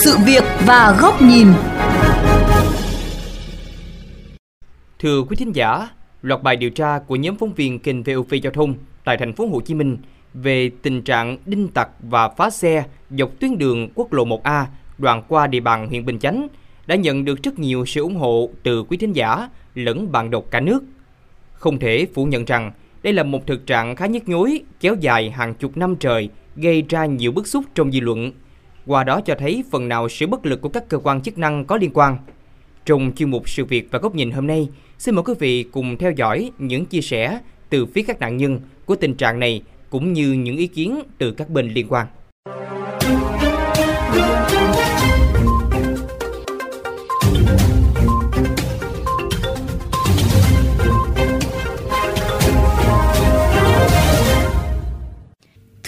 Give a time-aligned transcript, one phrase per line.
[0.00, 1.46] sự việc và góc nhìn.
[4.98, 5.88] Thưa quý thính giả,
[6.22, 8.74] loạt bài điều tra của nhóm phóng viên kênh VOV Giao thông
[9.04, 9.98] tại thành phố Hồ Chí Minh
[10.34, 14.64] về tình trạng đinh tặc và phá xe dọc tuyến đường quốc lộ 1A
[14.98, 16.48] đoạn qua địa bàn huyện Bình Chánh
[16.86, 20.44] đã nhận được rất nhiều sự ủng hộ từ quý thính giả lẫn bạn đọc
[20.50, 20.84] cả nước.
[21.52, 22.72] Không thể phủ nhận rằng
[23.02, 26.84] đây là một thực trạng khá nhức nhối, kéo dài hàng chục năm trời, gây
[26.88, 28.32] ra nhiều bức xúc trong dư luận.
[28.90, 31.64] Qua đó cho thấy phần nào sự bất lực của các cơ quan chức năng
[31.64, 32.18] có liên quan.
[32.86, 35.96] Trong chuyên mục sự việc và góc nhìn hôm nay, xin mời quý vị cùng
[35.96, 40.12] theo dõi những chia sẻ từ phía các nạn nhân của tình trạng này cũng
[40.12, 42.06] như những ý kiến từ các bên liên quan.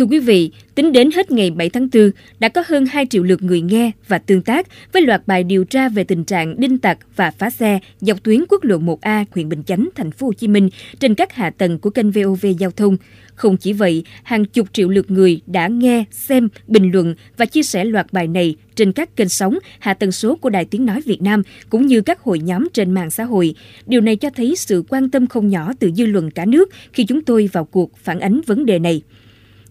[0.02, 3.22] Thưa quý vị, tính đến hết ngày 7 tháng 4, đã có hơn 2 triệu
[3.22, 6.78] lượt người nghe và tương tác với loạt bài điều tra về tình trạng đinh
[6.78, 10.32] tặc và phá xe dọc tuyến quốc lộ 1A huyện Bình Chánh, thành phố Hồ
[10.32, 10.68] Chí Minh
[11.00, 12.96] trên các hạ tầng của kênh VOV Giao thông.
[13.34, 17.62] Không chỉ vậy, hàng chục triệu lượt người đã nghe, xem, bình luận và chia
[17.62, 21.00] sẻ loạt bài này trên các kênh sóng, hạ tần số của Đài Tiếng Nói
[21.00, 23.54] Việt Nam cũng như các hội nhóm trên mạng xã hội.
[23.86, 27.04] Điều này cho thấy sự quan tâm không nhỏ từ dư luận cả nước khi
[27.04, 29.02] chúng tôi vào cuộc phản ánh vấn đề này.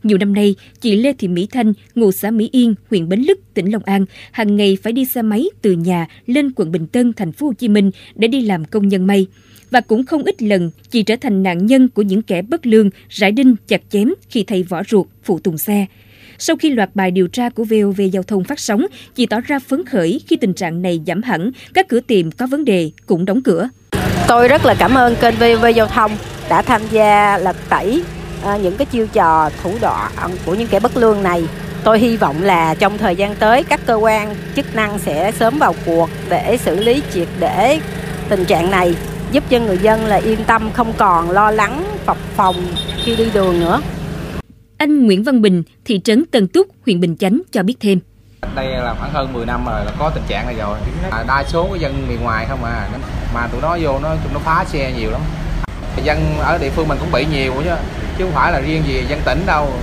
[0.03, 3.39] Nhiều năm nay, chị Lê Thị Mỹ Thanh, ngụ xã Mỹ Yên, huyện Bến Lức,
[3.53, 7.13] tỉnh Long An, hàng ngày phải đi xe máy từ nhà lên quận Bình Tân,
[7.13, 9.27] thành phố Hồ Chí Minh để đi làm công nhân may.
[9.71, 12.89] Và cũng không ít lần, chị trở thành nạn nhân của những kẻ bất lương,
[13.09, 15.85] rải đinh, chặt chém khi thay vỏ ruột, phụ tùng xe.
[16.37, 18.85] Sau khi loạt bài điều tra của VOV Giao thông phát sóng,
[19.15, 22.47] chị tỏ ra phấn khởi khi tình trạng này giảm hẳn, các cửa tiệm có
[22.47, 23.69] vấn đề cũng đóng cửa.
[24.27, 26.11] Tôi rất là cảm ơn kênh VOV Giao thông
[26.49, 28.01] đã tham gia lật tẩy
[28.43, 30.11] À, những cái chiêu trò thủ đoạn
[30.45, 31.47] của những kẻ bất lương này
[31.83, 35.59] tôi hy vọng là trong thời gian tới các cơ quan chức năng sẽ sớm
[35.59, 37.79] vào cuộc để xử lý triệt để
[38.29, 38.95] tình trạng này
[39.31, 42.55] giúp cho người dân là yên tâm không còn lo lắng phập phòng
[43.03, 43.81] khi đi đường nữa.
[44.77, 47.99] Anh Nguyễn Văn Bình, thị trấn Tân Túc, huyện Bình Chánh cho biết thêm.
[48.55, 50.77] Đây là khoảng hơn 10 năm rồi là có tình trạng này rồi.
[51.27, 52.89] Đa số dân miền ngoài không à,
[53.33, 55.21] mà tụi nó vô nó nó phá xe nhiều lắm.
[56.03, 57.71] Dân ở địa phương mình cũng bị nhiều chứ
[58.21, 59.73] chứ không phải là riêng gì dân tỉnh đâu.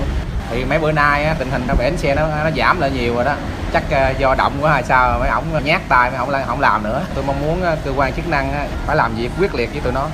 [0.50, 3.24] Thì mấy bữa nay á, tình hình bến xe nó nó giảm lại nhiều rồi
[3.24, 3.34] đó.
[3.72, 6.82] Chắc uh, do động quá hay sao mấy ổng nhát tay mấy ổng không làm
[6.82, 7.02] nữa.
[7.14, 9.92] Tôi mong muốn uh, cơ quan chức năng phải làm việc quyết liệt với tụi
[9.92, 10.08] nó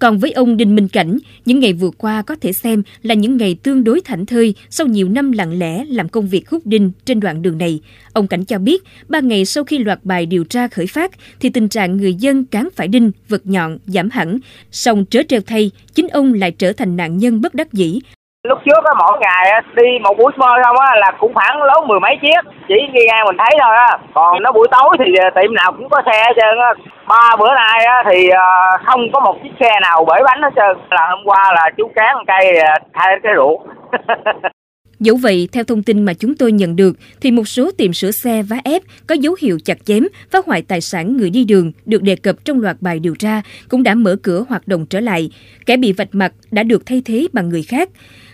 [0.00, 3.36] còn với ông Đinh Minh Cảnh, những ngày vừa qua có thể xem là những
[3.36, 6.92] ngày tương đối thảnh thơi sau nhiều năm lặng lẽ làm công việc hút đinh
[7.04, 7.80] trên đoạn đường này.
[8.12, 11.10] Ông Cảnh cho biết, ba ngày sau khi loạt bài điều tra khởi phát,
[11.40, 14.38] thì tình trạng người dân cán phải đinh, vật nhọn giảm hẳn.
[14.70, 18.00] Song trớ treo thay, chính ông lại trở thành nạn nhân bất đắc dĩ
[18.44, 21.86] lúc trước á, mỗi ngày đi một buổi mơ không á, là cũng khoảng lố
[21.86, 23.98] mười mấy chiếc, chỉ đi ngang mình thấy thôi á.
[24.14, 26.72] Còn nó buổi tối thì ờ, tiệm nào cũng có xe hết trơn á.
[27.08, 30.50] Ba bữa nay á thì ờ, không có một chiếc xe nào bể bánh hết
[30.56, 30.76] trơn.
[30.90, 33.60] Là hôm qua là chú cán cây ờ, thay cái ruột.
[35.00, 38.10] Dẫu vậy, theo thông tin mà chúng tôi nhận được, thì một số tiệm sửa
[38.10, 41.72] xe vá ép có dấu hiệu chặt chém, phá hoại tài sản người đi đường
[41.86, 45.00] được đề cập trong loạt bài điều tra cũng đã mở cửa hoạt động trở
[45.00, 45.30] lại.
[45.66, 47.90] Kẻ bị vạch mặt đã được thay thế bằng người khác.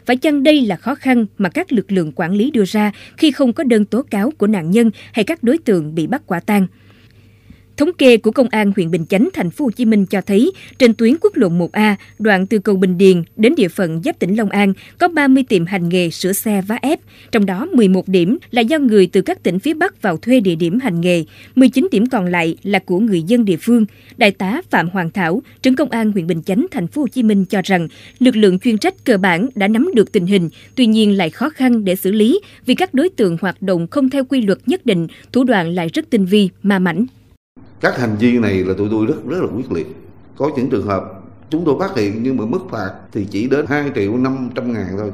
[0.06, 3.30] Phải chăng đây là khó khăn mà các lực lượng quản lý đưa ra khi
[3.30, 6.40] không có đơn tố cáo của nạn nhân hay các đối tượng bị bắt quả
[6.40, 6.66] tang?
[7.76, 10.52] Thống kê của Công an huyện Bình Chánh, thành phố Hồ Chí Minh cho thấy,
[10.78, 14.36] trên tuyến quốc lộ 1A, đoạn từ cầu Bình Điền đến địa phận giáp tỉnh
[14.36, 17.00] Long An, có 30 tiệm hành nghề sửa xe vá ép,
[17.32, 20.54] trong đó 11 điểm là do người từ các tỉnh phía Bắc vào thuê địa
[20.54, 23.86] điểm hành nghề, 19 điểm còn lại là của người dân địa phương.
[24.16, 27.22] Đại tá Phạm Hoàng Thảo, trưởng công an huyện Bình Chánh, thành phố Hồ Chí
[27.22, 27.88] Minh cho rằng,
[28.18, 31.50] lực lượng chuyên trách cơ bản đã nắm được tình hình, tuy nhiên lại khó
[31.50, 34.86] khăn để xử lý vì các đối tượng hoạt động không theo quy luật nhất
[34.86, 37.06] định, thủ đoạn lại rất tinh vi, ma mảnh
[37.80, 39.86] các hành vi này là tụi tôi rất rất là quyết liệt.
[40.36, 43.66] Có những trường hợp chúng tôi phát hiện nhưng mà mức phạt thì chỉ đến
[43.68, 45.12] 2 triệu 500 ngàn thôi.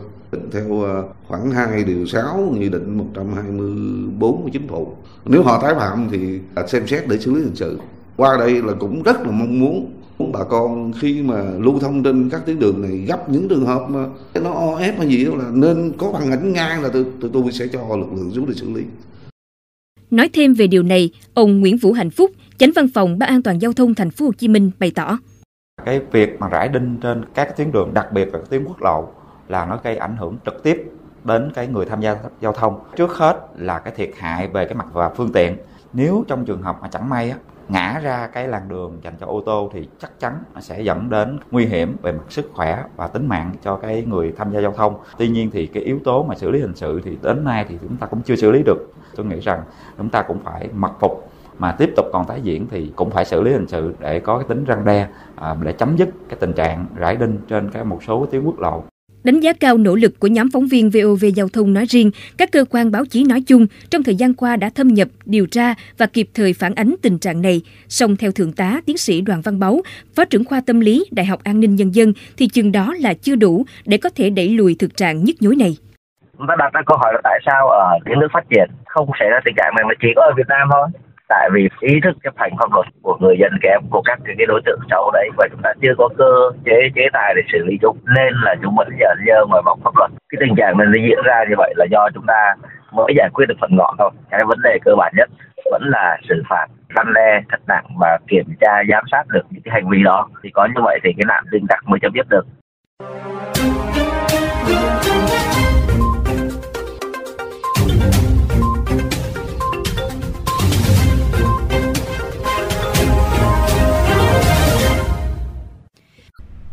[0.52, 4.96] Theo ờ, khoảng 2 điều 6 nghị định 124 của chính phủ.
[5.24, 6.38] Nếu họ tái phạm thì
[6.68, 7.78] xem xét để xử lý hình sự.
[8.16, 9.90] Qua đây là cũng rất là mong muốn
[10.32, 13.90] bà con khi mà lưu thông trên các tuyến đường này gặp những trường hợp
[13.90, 14.06] mà
[14.42, 17.30] nó o ép hay gì đó là nên có bằng ảnh ngang là tụi, tụi
[17.34, 18.82] tôi sẽ cho lực lượng xuống để xử lý.
[20.10, 23.42] Nói thêm về điều này, ông Nguyễn Vũ Hạnh Phúc, Chánh văn phòng Ban an
[23.42, 25.18] toàn giao thông thành phố Hồ Chí Minh bày tỏ:
[25.84, 28.82] Cái việc mà rải đinh trên các tuyến đường, đặc biệt là các tuyến quốc
[28.82, 29.08] lộ
[29.48, 30.90] là nó gây ảnh hưởng trực tiếp
[31.24, 32.80] đến cái người tham gia giao thông.
[32.96, 35.56] Trước hết là cái thiệt hại về cái mặt và phương tiện.
[35.92, 37.36] Nếu trong trường hợp mà chẳng may á,
[37.68, 41.38] ngã ra cái làn đường dành cho ô tô thì chắc chắn sẽ dẫn đến
[41.50, 44.72] nguy hiểm về mặt sức khỏe và tính mạng cho cái người tham gia giao
[44.72, 44.94] thông.
[45.18, 47.78] Tuy nhiên thì cái yếu tố mà xử lý hình sự thì đến nay thì
[47.82, 48.92] chúng ta cũng chưa xử lý được.
[49.16, 49.62] Tôi nghĩ rằng
[49.98, 53.24] chúng ta cũng phải mặc phục mà tiếp tục còn tái diễn thì cũng phải
[53.24, 56.36] xử lý hình sự để có cái tính răng đe à, để chấm dứt cái
[56.40, 58.82] tình trạng rải đinh trên cái một số tuyến quốc lộ
[59.24, 62.48] Đánh giá cao nỗ lực của nhóm phóng viên VOV Giao thông nói riêng, các
[62.52, 65.74] cơ quan báo chí nói chung trong thời gian qua đã thâm nhập, điều tra
[65.98, 67.62] và kịp thời phản ánh tình trạng này.
[67.88, 69.80] Song theo Thượng tá Tiến sĩ Đoàn Văn Báu,
[70.16, 73.14] Phó trưởng khoa tâm lý Đại học An ninh Nhân dân thì chừng đó là
[73.14, 75.76] chưa đủ để có thể đẩy lùi thực trạng nhức nhối này.
[76.38, 79.10] Chúng ta đặt ra câu hỏi là tại sao ở những nước phát triển không
[79.20, 80.88] xảy ra tình trạng này mà chỉ có ở Việt Nam thôi
[81.32, 84.46] tại vì ý thức chấp hành pháp luật của người dân kém của các cái
[84.46, 86.32] đối tượng xấu đấy, và chúng ta chưa có cơ
[86.64, 89.80] chế chế tài để xử lý chúng, nên là chúng vẫn dở dơ ngoài vòng
[89.84, 90.10] pháp luật.
[90.30, 92.54] Cái tình trạng này diễn ra như vậy là do chúng ta
[92.92, 94.10] mới giải quyết được phần ngọn thôi.
[94.30, 95.28] Cái vấn đề cơ bản nhất
[95.70, 99.62] vẫn là xử phạt, răn đe thật nặng và kiểm tra, giám sát được những
[99.62, 100.28] cái hành vi đó.
[100.42, 102.46] Thì có như vậy thì cái nạn đinh tặc mới chấm dứt được.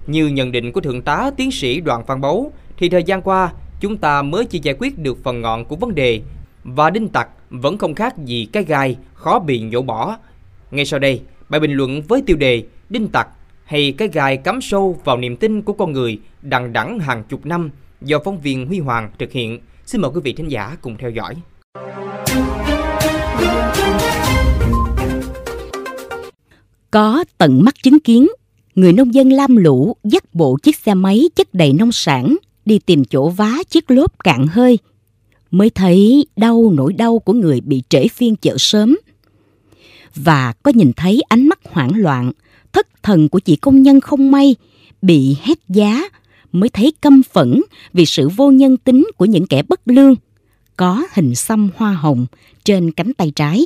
[0.09, 3.53] Như nhận định của Thượng tá Tiến sĩ Đoàn Văn Báu, thì thời gian qua
[3.79, 6.21] chúng ta mới chỉ giải quyết được phần ngọn của vấn đề
[6.63, 10.17] và đinh tặc vẫn không khác gì cái gai khó bị nhổ bỏ.
[10.71, 13.27] Ngay sau đây, bài bình luận với tiêu đề Đinh tặc
[13.65, 17.45] hay cái gai cắm sâu vào niềm tin của con người đằng đẵng hàng chục
[17.45, 17.69] năm
[18.01, 19.59] do phóng viên Huy Hoàng thực hiện.
[19.85, 21.35] Xin mời quý vị thính giả cùng theo dõi.
[26.91, 28.27] Có tận mắt chứng kiến
[28.79, 32.79] người nông dân lam lũ dắt bộ chiếc xe máy chất đầy nông sản đi
[32.79, 34.77] tìm chỗ vá chiếc lốp cạn hơi.
[35.51, 38.97] Mới thấy đau nỗi đau của người bị trễ phiên chợ sớm.
[40.15, 42.31] Và có nhìn thấy ánh mắt hoảng loạn,
[42.73, 44.55] thất thần của chị công nhân không may,
[45.01, 46.09] bị hét giá,
[46.51, 47.61] mới thấy căm phẫn
[47.93, 50.15] vì sự vô nhân tính của những kẻ bất lương.
[50.75, 52.25] Có hình xăm hoa hồng
[52.63, 53.65] trên cánh tay trái.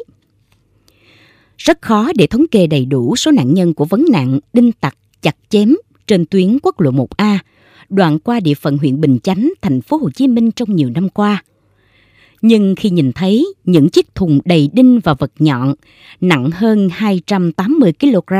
[1.57, 4.97] Rất khó để thống kê đầy đủ số nạn nhân của vấn nạn đinh tặc
[5.23, 5.75] chặt chém
[6.07, 7.37] trên tuyến quốc lộ 1A,
[7.89, 11.09] đoạn qua địa phận huyện Bình Chánh, thành phố Hồ Chí Minh trong nhiều năm
[11.09, 11.43] qua.
[12.41, 15.73] Nhưng khi nhìn thấy những chiếc thùng đầy đinh và vật nhọn
[16.21, 18.33] nặng hơn 280 kg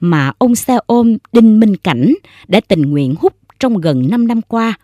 [0.00, 2.14] mà ông xe ôm Đinh Minh Cảnh
[2.48, 4.78] đã tình nguyện hút trong gần 5 năm qua,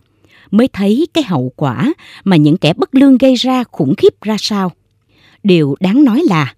[0.50, 1.92] mới thấy cái hậu quả
[2.24, 4.72] mà những kẻ bất lương gây ra khủng khiếp ra sao.
[5.42, 6.54] Điều đáng nói là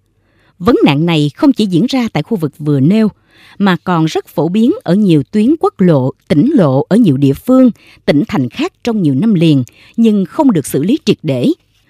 [0.59, 3.09] vấn nạn này không chỉ diễn ra tại khu vực vừa nêu–
[3.57, 7.33] mà còn rất phổ biến ở nhiều tuyến quốc lộ, tỉnh lộ ở nhiều địa
[7.33, 7.71] phương,
[8.05, 9.63] tỉnh thành khác trong nhiều năm liền,
[9.97, 11.47] nhưng không được xử lý triệt để.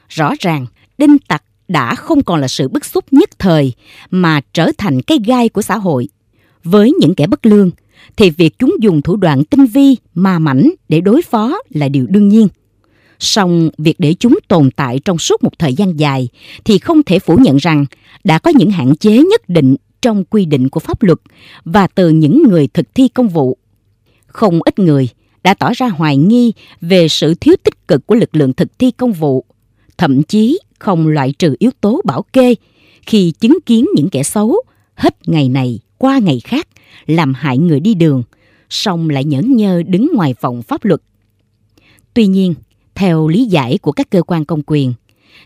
[0.09, 0.65] Rõ ràng,
[0.97, 3.73] đinh tặc đã không còn là sự bức xúc nhất thời,
[4.11, 6.07] mà trở thành cái gai của xã hội.
[6.63, 7.71] Với những kẻ bất lương,
[8.17, 12.07] thì việc chúng dùng thủ đoạn tinh vi, ma mảnh để đối phó là điều
[12.07, 12.47] đương nhiên.
[13.19, 16.27] Song việc để chúng tồn tại trong suốt một thời gian dài
[16.65, 17.85] thì không thể phủ nhận rằng
[18.23, 21.19] đã có những hạn chế nhất định trong quy định của pháp luật
[21.65, 23.57] và từ những người thực thi công vụ.
[24.27, 25.09] Không ít người
[25.43, 28.91] đã tỏ ra hoài nghi về sự thiếu tích cực của lực lượng thực thi
[28.91, 29.45] công vụ,
[29.97, 32.55] thậm chí không loại trừ yếu tố bảo kê
[33.01, 34.63] khi chứng kiến những kẻ xấu
[34.95, 36.67] hết ngày này qua ngày khác
[37.05, 38.23] làm hại người đi đường,
[38.69, 41.01] song lại nhẫn nhơ đứng ngoài vòng pháp luật.
[42.13, 42.53] Tuy nhiên,
[42.95, 44.93] theo lý giải của các cơ quan công quyền,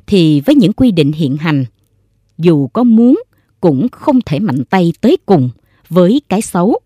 [0.08, 1.66] thì với những quy định hiện hành,
[2.38, 3.22] dù có muốn
[3.62, 5.50] cũng không thể mạnh tay tới cùng
[5.90, 6.80] với cái xấu.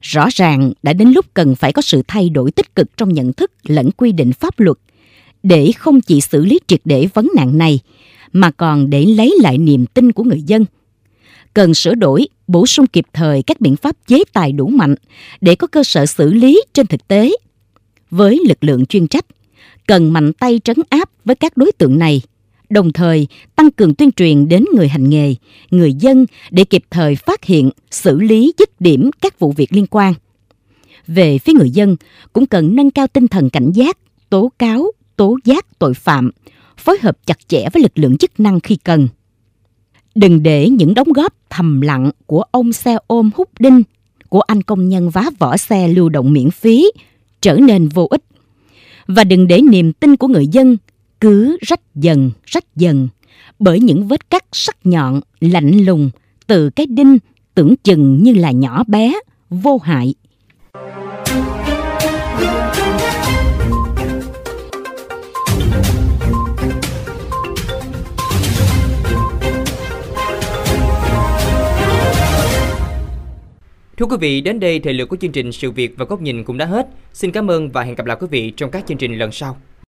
[0.00, 3.32] Rõ ràng đã đến lúc cần phải có sự thay đổi tích cực trong nhận
[3.32, 4.76] thức lẫn quy định pháp luật
[5.42, 7.80] để không chỉ xử lý triệt để vấn nạn này
[8.32, 10.64] mà còn để lấy lại niềm tin của người dân.
[11.54, 14.94] Cần sửa đổi, bổ sung kịp thời các biện pháp chế tài đủ mạnh
[15.40, 17.30] để có cơ sở xử lý trên thực tế.
[18.16, 19.26] Với lực lượng chuyên trách,
[19.86, 22.22] cần mạnh tay trấn áp với các đối tượng này–
[22.70, 25.34] đồng thời tăng cường tuyên truyền đến người hành nghề,
[25.70, 29.86] người dân để kịp thời phát hiện, xử lý dứt điểm các vụ việc liên
[29.86, 30.14] quan.
[31.06, 31.96] Về phía người dân,
[32.32, 33.98] cũng cần nâng cao tinh thần cảnh giác,
[34.30, 36.30] tố cáo, tố giác tội phạm,
[36.76, 39.08] phối hợp chặt chẽ với lực lượng chức năng khi cần.
[40.14, 43.82] Đừng để những đóng góp thầm lặng của ông xe ôm hút đinh,
[44.28, 46.90] của anh công nhân vá vỏ xe lưu động miễn phí
[47.44, 48.22] trở nên vô ích.
[49.06, 50.76] Và đừng để niềm tin của người dân
[51.20, 53.08] cứ rách dần rách dần,
[53.58, 56.10] bởi những vết cắt sắc nhọn, lạnh lùng
[56.46, 57.18] từ cái đinh
[57.54, 59.12] tưởng chừng như là nhỏ bé,
[59.50, 60.14] vô hại
[74.14, 76.58] quý vị, đến đây thời lượng của chương trình Sự việc và góc nhìn cũng
[76.58, 76.86] đã hết.
[77.12, 79.56] Xin cảm ơn và hẹn gặp lại quý vị trong các chương trình lần sau.